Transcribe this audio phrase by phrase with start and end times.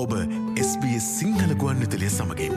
[0.00, 0.12] ඔබ
[0.56, 2.54] SBS සිංහල ගුවන් විතලිය සමඟින්.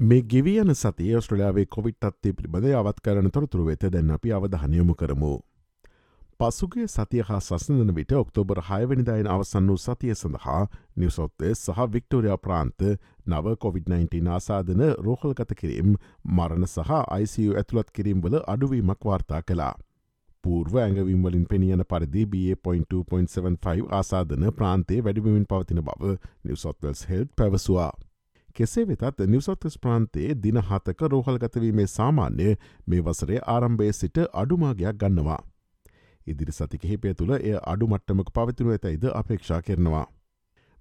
[0.00, 5.30] මේ ගෙවියන සතිය ඔස්ට්‍රලයාාවේ කොවිට් අත්තේ පිළිබඳ අවත් කරන තොරතුරු වෙත දැන් අපි අවධහනයමු කරමු.
[6.40, 10.58] පසුගේ සතිය හා සසඳන විට ඔක්තෝබර් හයවනිදායෙන් අවසන් වූ සතිය සඳහා
[10.96, 12.88] නිවසොත්තේ සහ වික්ටෝරයා ප්‍රාන්ත
[13.26, 15.96] නව COොVID-19 ආසාධන රෝහල්ගත කිරීම්
[16.36, 19.74] මරණ සහ ICU ඇතුළත් කිරීම් වල අඩුවීමක් වාර්තා කලා.
[20.44, 27.92] පූර්ව ඇඟවීම්වලින් පෙනියන පරිදි BA.2.75 ආසාධන ප්‍රාන්තේ වැඩිමින් පවතින බව නිවසොත්වල්ස් හෙල්් පැවසවා.
[28.56, 32.50] කෙසේ වෙතත් නිවසොත්ස් ප්‍රාන්තයේ දින හතක රෝහල්ගතවීමේ සාමාන්‍ය
[32.86, 35.40] මේ වසරේ ආරම්භය සිට අඩුමාගයක් ගන්නවා.
[36.26, 40.06] ඉදිරි සති කිහිපය තුළ එය අඩුමට්ටමක පවතිනු ඇතයිද අපේක්ෂා කරනවා.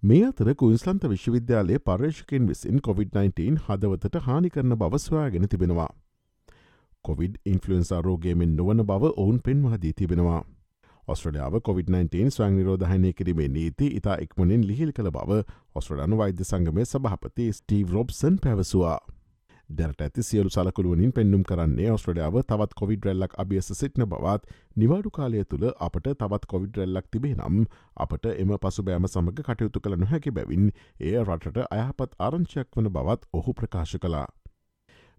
[0.03, 5.91] මේ අතර කුයින්ස්ලන්ත විශ්වවිද්‍යාලයේ පර්ේෂකින් විසින් COොVID-19 හදවතට හානි කරන බවස්වාගෙන තිබෙනවා.
[7.03, 10.41] කොවිD ඉන්ෆලන්සා රෝගේමෙන් නොවන බව ඔවුන් පෙන්වාදී තිබෙනවා.
[11.07, 15.41] ඔස්ට්‍රලියාව COොVID-19 ස්වං නිරෝධහනය කිරීමේ නීති ඉතා එක්මනින් ලිහිල් කළ බව
[15.75, 18.99] ඔස්ට්‍රලයානු වෛද්‍ය සංගමය සභහපති ස්ටීව් රොබ්සන් පැවසවා.
[19.69, 25.43] දැනට ඇති සියලු සලකුළුවනින් පෙන්නුම් කරන්නේ ඔස්ට්‍රලියාව තවත් කොවිඩ රැල්ලක් අභියස සිටින බවත් නිවාඩු කාලය
[25.45, 27.59] තුළ අපට තවත් කොවිඩ රැල්ලක් තිබේ නම්
[27.97, 33.29] අපට එම පසු බෑම සමඟ කටයුතු කළ නොහැකි බැවින් ඒ රටට අයහපත් ආරංචයක් වන බවත්
[33.33, 34.27] ඔහු ප්‍රකාශ කලා.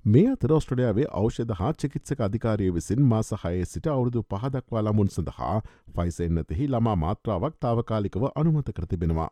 [0.04, 5.52] මේ අතර ඔස්ට්‍රඩයාවේ ෞෂධ හා චිකිත්සක අධිකාරය විසින් මාසහයේ සිට අවුරුදු පහදක්වා ළමුන් සඳහා
[5.92, 9.28] ෆයිසෙන්න්නතෙහි ළමා මාත්‍රාවක් තාවකාලිකව අනුමත කරතිබෙනවා.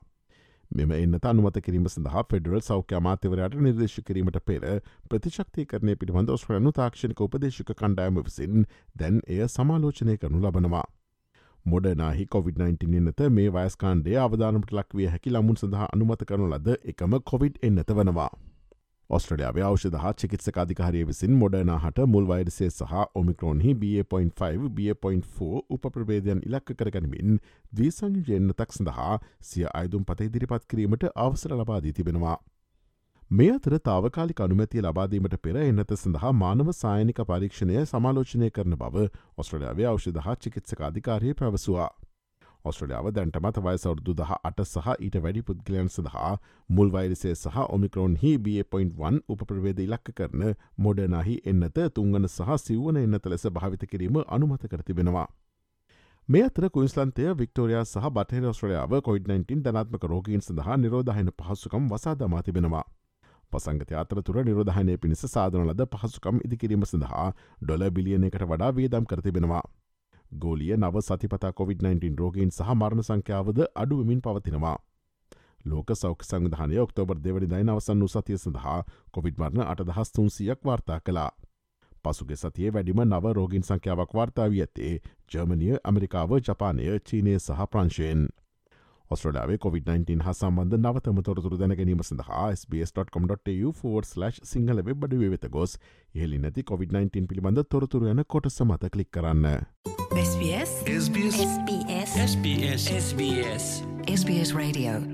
[0.71, 4.65] මෙම එන්නත අනුමත කිරීම සඳහා ෆෙඩරල් සෞඛ්‍ය මාත්‍යවරයට නිර්දේශ කිරීමට පෙර
[5.11, 8.65] ප්‍රතිශක්ති කරනය පිළිබඳ ඔස්ට්‍රයනු තාක්ෂණක උපදේශක කණ්ඩායම විසින්
[8.97, 10.87] දැන් එය සමාලෝචනය කරනු ලබනවා.
[11.67, 17.61] මොඩනාහි COොVID-19 එන්නත මේ වයස්කාන්ඩේ අවධානමට ලක්විය හැකි ලමුන් සඳහා අනුමත කරනු ලද එකම කොවිඩ්
[17.63, 18.31] එන්නත වනවා.
[19.13, 26.73] ඔස්ට්‍රලියාව ෞෂධ හා චිකිත්සක අධිකාරය විසින් මොඩනාහට මුල් වෛරසය සහ ඔමික්‍රෝන්හි B.5 B.4 උපප්‍රබේදයන් ඉලක්ක
[26.79, 27.37] කරගනිමින්
[27.73, 32.39] දීසංජයන්නතක් සඳහා සිය අයිදුම් පත ඉදිරිපත් කිරීමට අවසර ලබාදී තිබෙනවා.
[33.31, 39.05] මේ අතර තාවකාලි අනුමැතිය ලබාදීමට පෙර එන්නත සඳහා මානව සායනික පරීක්ෂණය සමාලෝචනය කරන බව
[39.37, 41.91] ඔස්ට්‍රලියාවේ ෞෂධ හා චිකිත්සක අධිකාරය පැවසවා.
[42.65, 46.33] ඔස්ට්‍රලියාව දැන්ටමත වයසවරුදු දහ අට සහ ඊට වැඩි පුද්ගලයන් සඳහා
[46.71, 50.45] මුල් වෛරසය සහ ඔමිකරෝන් හි B.1 උප්‍රවේද ඉලක්ක කරන
[50.79, 55.27] මොඩනහි එන්නත තුංගන සහ සිව්වන එන්නත ලෙස භාවිත කිරීම අනුමත කරතිබෙනවා.
[56.29, 62.43] මේ අතර කුයින්ස්ලන්තය වික්ටෝරයා සහ බටහ ඔස්ට්‍රලියාව කොයිD-19 ධනාත්මක රෝගීන් සඳහා නිරෝධහන පහසුකම් වසා දමා
[62.43, 62.85] තිබෙනවා.
[63.53, 67.29] පසංගත අතරතුර නිරෝධහනය පිණිස සාධන ලද පහසුකම් ඉදිකිරීම සඳහා
[67.63, 69.65] ඩොල බිලියනකට වඩා වේදම් කරතිබෙනවා.
[70.33, 74.79] ගෝලිය නව සතිපතා COොVID-19 රෝගීන් සහ මරණ සංඛ්‍යාවද අඩුවමින් පවතිනවා.
[75.65, 78.83] ලෝක සෞඛ සංධානය ඔක්තෝබර් දෙවනි දයි අවසන් වූ සතිය සඳහා
[79.13, 81.31] කොවිඩ් මරණ අට දහස් තුන්සියක් වාර්තා කලා.
[82.05, 84.95] පසුගේ සතියේ වැඩිම නව රෝගින් සංඛ්‍යාවක් වාර්තාාවී ඇත්තේ
[85.31, 88.29] ජර්මනිය ඇමරිකාව ජපානය චීනය සහ ප්‍රංශයෙන්.
[89.11, 95.79] ඔස්ට්‍රලාවේ COොVID-19 හා සම්බන්ධ නවතම තොරතුරු දැනගැනීම සඳහා SBS.com.tu4/ සිංහල වෙබ්බඩ වෙත ගොස්
[96.15, 99.49] ඉහලි නැති COොVID-19 පිළිබඳ තොරතුරු යන කොට සමත කලික් කරන්න.
[100.13, 103.67] SBS SBS SBS SBS SBS
[104.07, 105.12] SBS Radio